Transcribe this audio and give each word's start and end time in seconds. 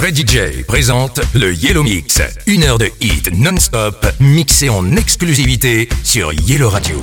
Freddy 0.00 0.24
J 0.24 0.62
présente 0.66 1.20
le 1.34 1.52
Yellow 1.52 1.82
Mix, 1.82 2.22
une 2.46 2.62
heure 2.64 2.78
de 2.78 2.88
hit 3.02 3.30
non-stop 3.38 4.06
mixée 4.18 4.70
en 4.70 4.96
exclusivité 4.96 5.90
sur 6.04 6.32
Yellow 6.32 6.70
Radio. 6.70 7.02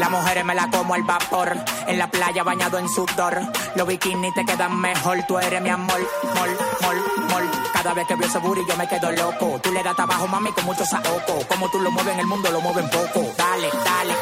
Las 0.00 0.10
mujeres 0.10 0.46
me 0.46 0.54
la 0.54 0.70
como 0.70 0.94
al 0.94 1.02
vapor. 1.02 1.52
En 1.86 1.98
la 1.98 2.10
playa 2.10 2.42
bañado 2.42 2.78
en 2.78 2.88
sudor. 2.88 3.38
Los 3.74 3.86
bikinis 3.86 4.32
te 4.32 4.46
quedan 4.46 4.80
mejor. 4.80 5.18
Tú 5.28 5.38
eres 5.38 5.60
mi 5.60 5.68
amor. 5.68 6.00
Mol, 6.34 6.56
mol, 6.80 7.04
mol. 7.28 7.50
Cada 7.74 7.92
vez 7.92 8.06
que 8.08 8.14
veo 8.16 8.26
ese 8.26 8.38
booty 8.38 8.62
yo 8.66 8.76
me 8.78 8.88
quedo 8.88 9.12
loco. 9.12 9.60
Tú 9.62 9.70
le 9.70 9.82
das 9.82 9.98
abajo 10.00 10.26
mami, 10.26 10.52
con 10.52 10.64
mucho 10.64 10.86
saoco. 10.86 11.40
Como 11.46 11.70
tú 11.70 11.78
lo 11.80 11.90
mueves 11.90 12.14
en 12.14 12.20
el 12.20 12.26
mundo, 12.26 12.50
lo 12.50 12.62
mueven 12.62 12.88
poco. 12.88 13.26
Dale, 13.36 13.68
dale. 13.84 14.14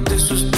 de 0.00 0.18
sus 0.18 0.57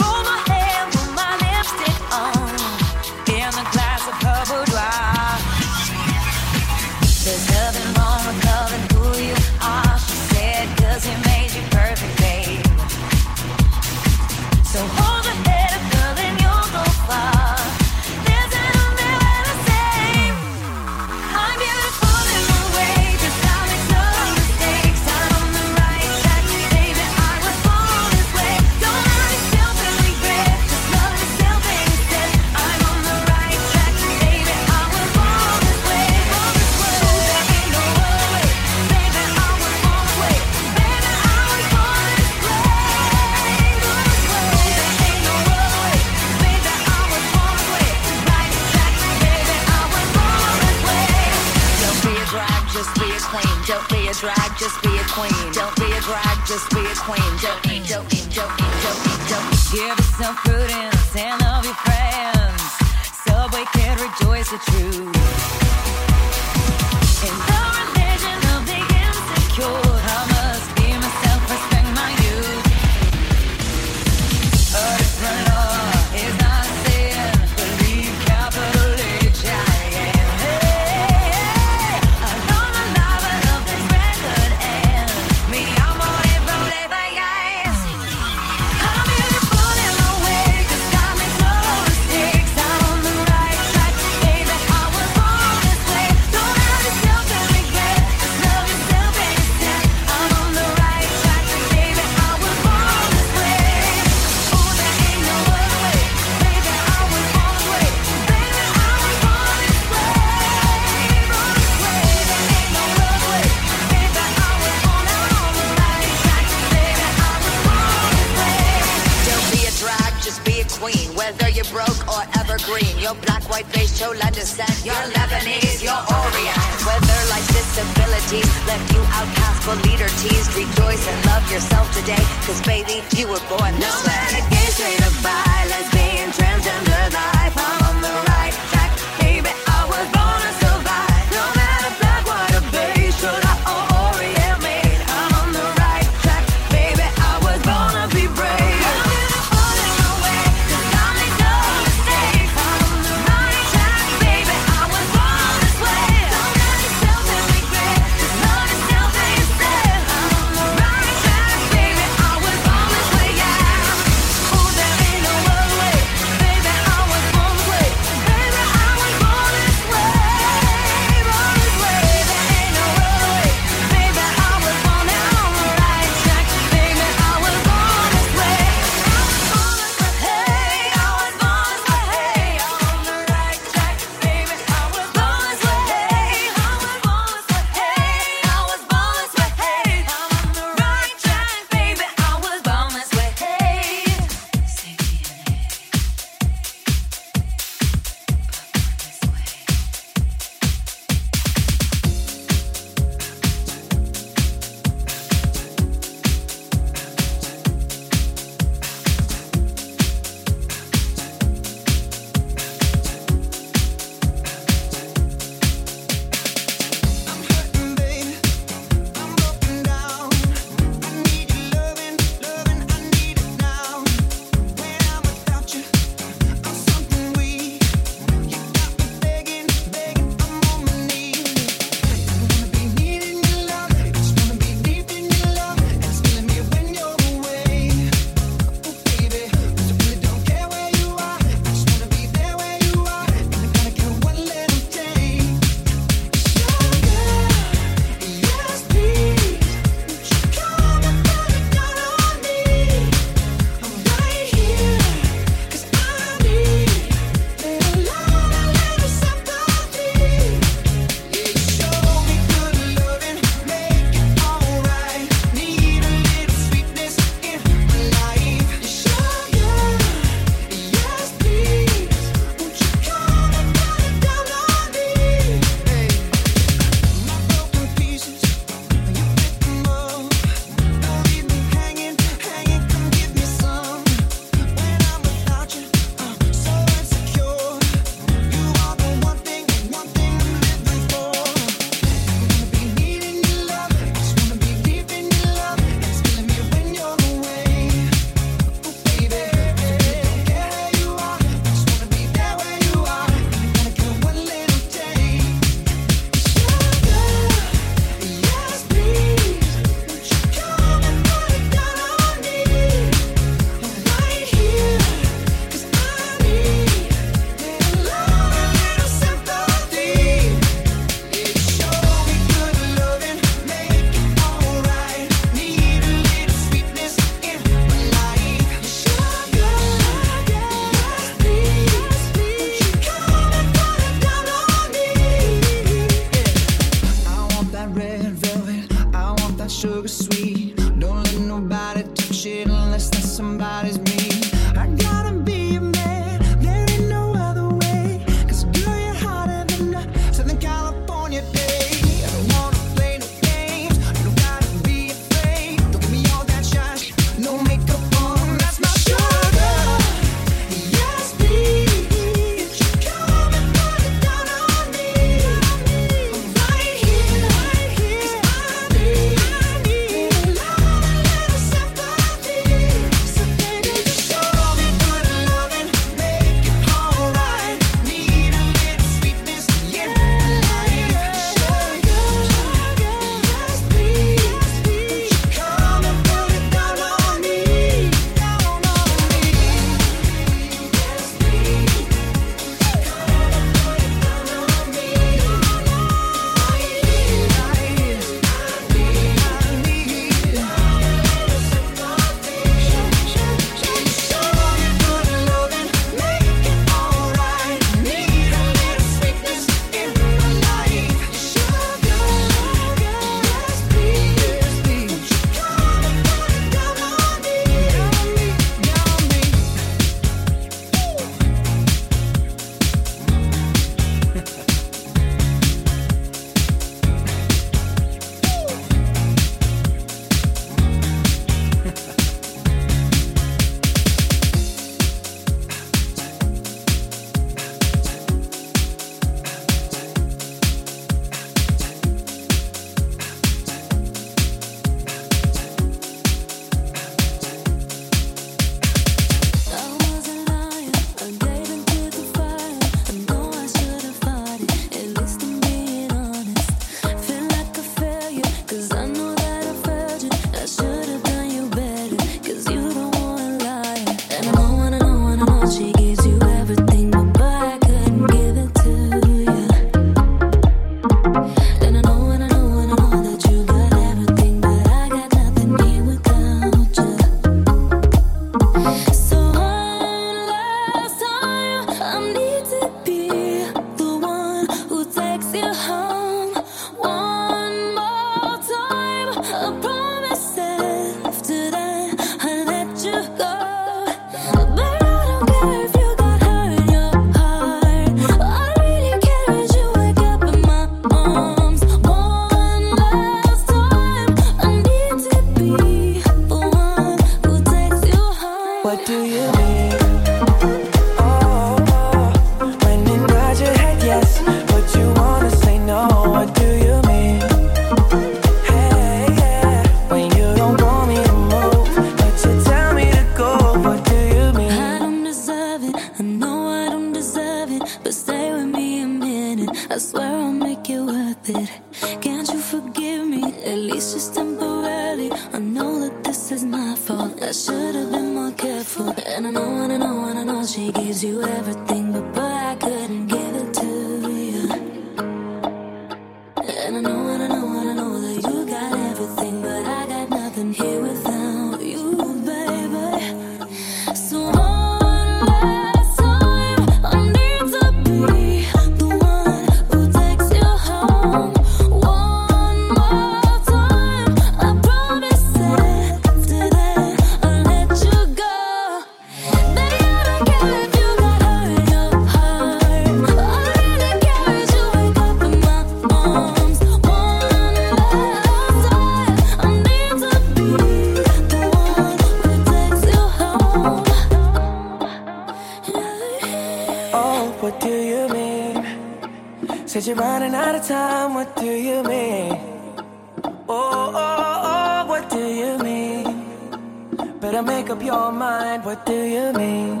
Couldn't 597.54 597.66
make 597.68 597.88
up 597.88 598.02
your 598.02 598.32
mind, 598.32 598.84
what 598.84 599.06
do 599.06 599.14
you 599.14 599.52
mean? 599.52 600.00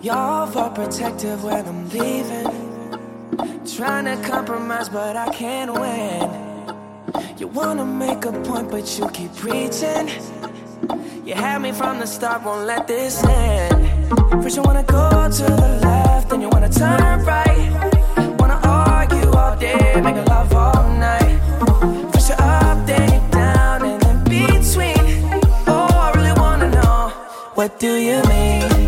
Y'all 0.00 0.46
for 0.46 0.70
protective 0.70 1.44
when 1.44 1.66
I'm 1.66 1.86
leaving. 1.90 3.62
Trying 3.76 4.06
to 4.06 4.16
compromise, 4.26 4.88
but 4.88 5.16
I 5.18 5.28
can't 5.34 5.70
win. 5.74 7.36
You 7.36 7.46
wanna 7.48 7.84
make 7.84 8.24
a 8.24 8.32
point, 8.40 8.70
but 8.70 8.98
you 8.98 9.06
keep 9.10 9.36
preaching. 9.36 10.08
You 11.26 11.34
had 11.34 11.58
me 11.60 11.72
from 11.72 11.98
the 11.98 12.06
start, 12.06 12.42
won't 12.42 12.66
let 12.66 12.86
this 12.88 13.22
end. 13.24 13.86
First, 14.42 14.56
you 14.56 14.62
wanna 14.62 14.82
go 14.82 15.28
to 15.30 15.42
the 15.44 15.78
left, 15.82 16.30
then 16.30 16.40
you 16.40 16.48
wanna 16.48 16.70
turn 16.70 17.20
right. 17.26 17.70
Wanna 18.40 18.60
argue 18.64 19.30
all 19.30 19.58
day, 19.58 20.00
make 20.00 20.16
love 20.26 20.54
all 20.54 20.88
night. 20.94 21.93
do 27.84 27.96
you 27.98 28.22
mean? 28.30 28.83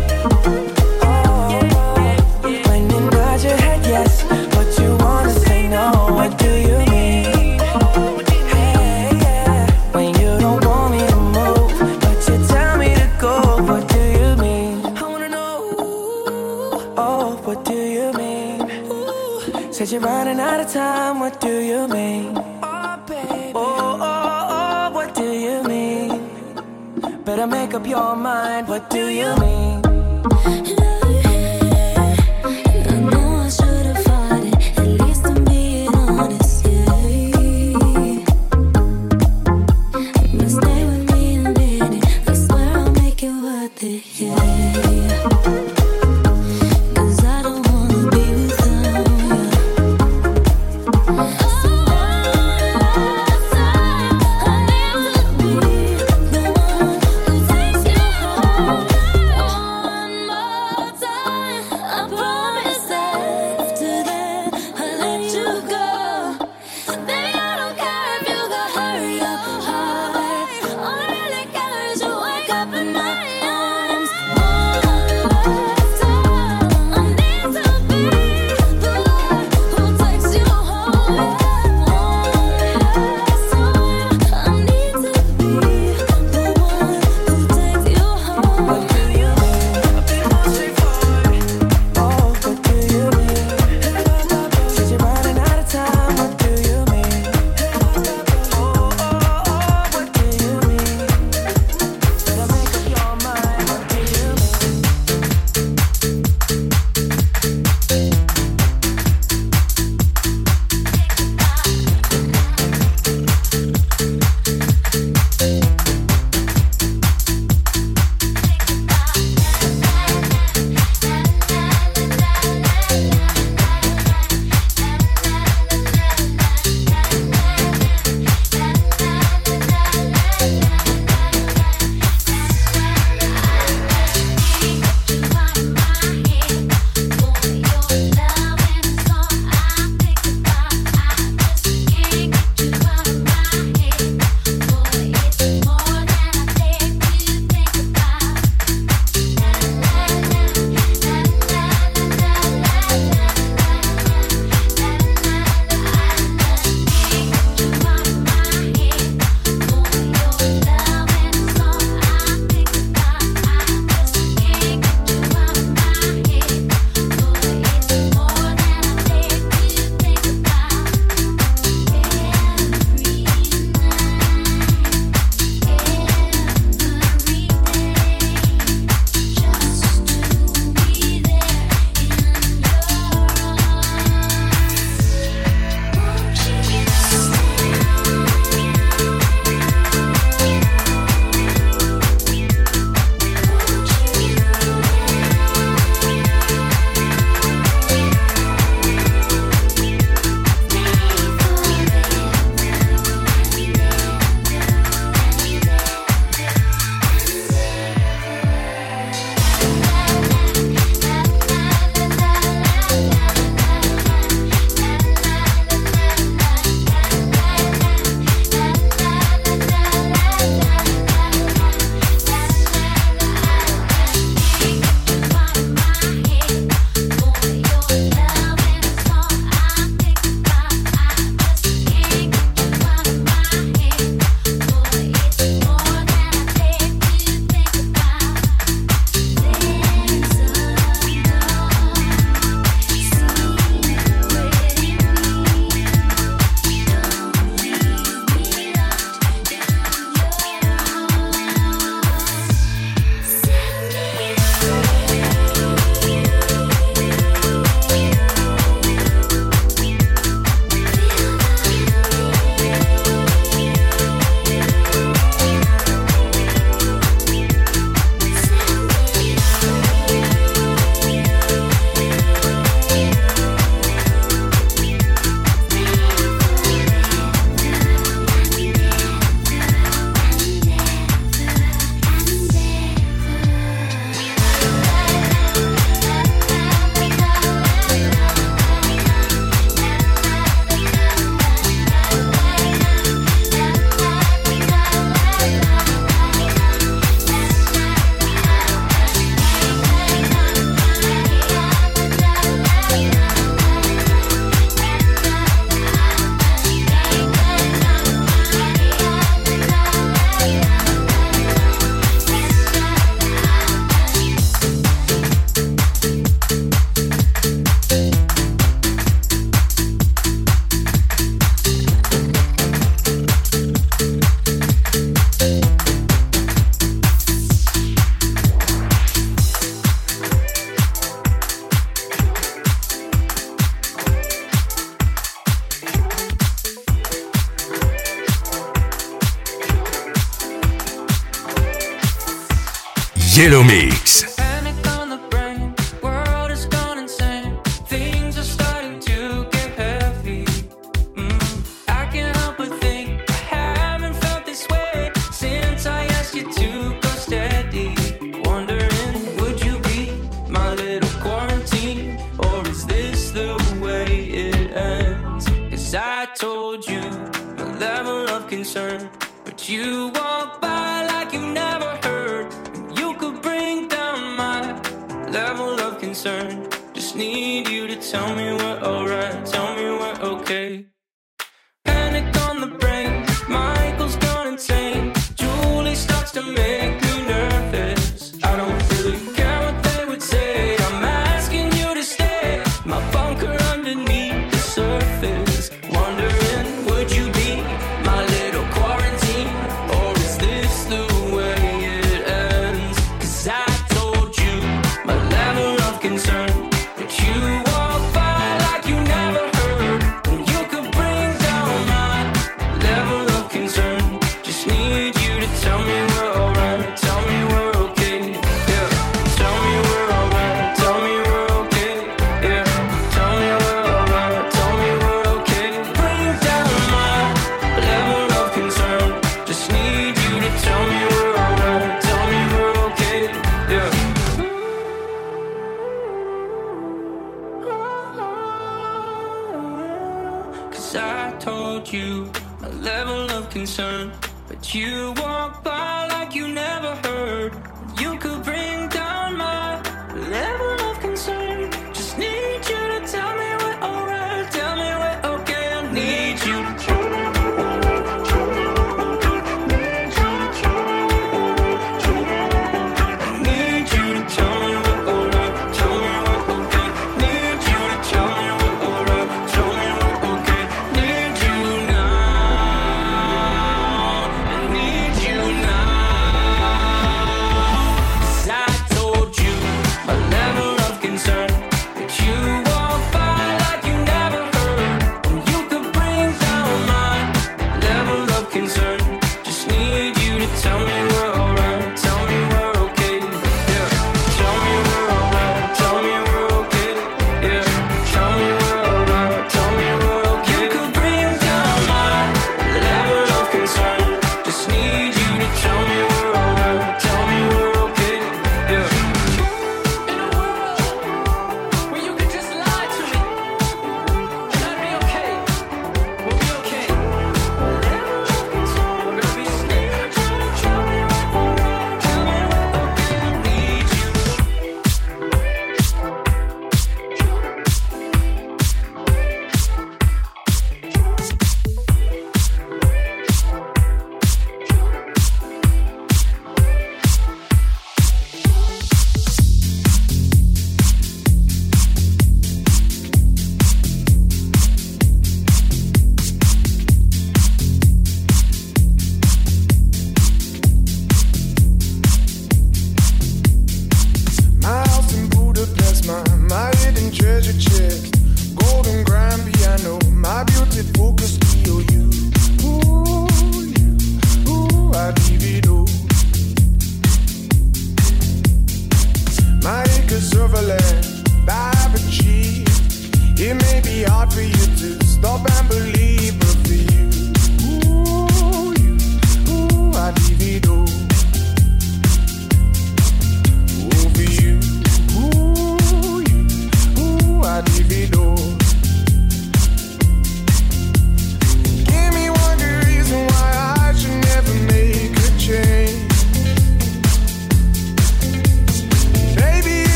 you 29.17 29.35
mean? 29.39 29.66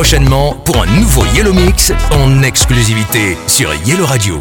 prochainement 0.00 0.54
pour 0.64 0.80
un 0.82 0.86
nouveau 0.86 1.26
Yellow 1.36 1.52
Mix 1.52 1.92
en 2.12 2.42
exclusivité 2.42 3.36
sur 3.46 3.68
Yellow 3.84 4.06
Radio. 4.06 4.40